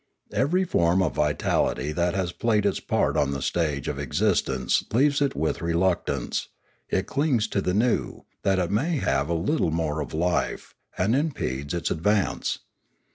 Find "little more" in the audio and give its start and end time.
9.35-10.01